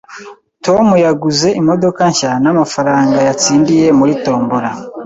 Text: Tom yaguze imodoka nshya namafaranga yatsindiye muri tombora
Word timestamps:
Tom 0.65 0.87
yaguze 1.05 1.47
imodoka 1.59 2.01
nshya 2.11 2.31
namafaranga 2.43 3.17
yatsindiye 3.27 3.87
muri 3.99 4.13
tombora 4.23 4.69